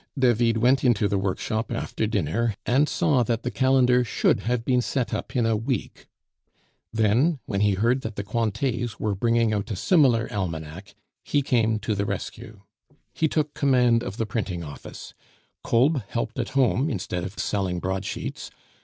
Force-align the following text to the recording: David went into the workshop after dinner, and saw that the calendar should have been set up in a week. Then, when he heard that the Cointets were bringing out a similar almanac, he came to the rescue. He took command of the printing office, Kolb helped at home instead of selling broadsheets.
David 0.17 0.57
went 0.57 0.83
into 0.83 1.07
the 1.07 1.19
workshop 1.19 1.71
after 1.71 2.07
dinner, 2.07 2.55
and 2.65 2.89
saw 2.89 3.21
that 3.21 3.43
the 3.43 3.51
calendar 3.51 4.03
should 4.03 4.39
have 4.39 4.65
been 4.65 4.81
set 4.81 5.13
up 5.13 5.35
in 5.35 5.45
a 5.45 5.55
week. 5.55 6.07
Then, 6.91 7.37
when 7.45 7.61
he 7.61 7.75
heard 7.75 8.01
that 8.01 8.15
the 8.15 8.23
Cointets 8.23 8.99
were 8.99 9.13
bringing 9.13 9.53
out 9.53 9.69
a 9.69 9.75
similar 9.75 10.27
almanac, 10.33 10.95
he 11.23 11.43
came 11.43 11.77
to 11.81 11.93
the 11.93 12.07
rescue. 12.07 12.61
He 13.13 13.27
took 13.27 13.53
command 13.53 14.01
of 14.01 14.17
the 14.17 14.25
printing 14.25 14.63
office, 14.63 15.13
Kolb 15.63 16.01
helped 16.07 16.39
at 16.39 16.49
home 16.57 16.89
instead 16.89 17.23
of 17.23 17.37
selling 17.37 17.79
broadsheets. 17.79 18.49